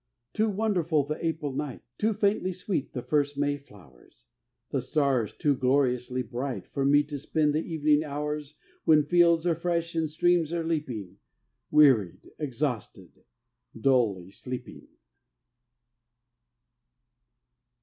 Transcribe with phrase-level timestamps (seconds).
[0.33, 4.25] Too wonderful the April night, Too faintly sweet the first May flowers,
[4.71, 9.53] The stars too gloriously bright, For me to spend the evening hours, When fields are
[9.53, 11.17] fresh and streams are leaping,
[11.69, 13.11] Wearied, exhausted,
[13.79, 14.87] dully sleeping.